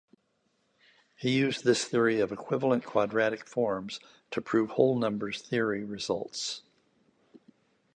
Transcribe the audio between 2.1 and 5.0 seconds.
of equivalent quadratic forms to prove whole